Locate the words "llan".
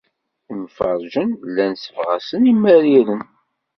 1.47-1.73